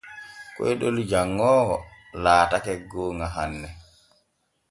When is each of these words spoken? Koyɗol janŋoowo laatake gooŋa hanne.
Koyɗol 0.55 0.97
janŋoowo 1.11 1.77
laatake 2.23 2.73
gooŋa 2.91 3.27
hanne. 3.35 3.69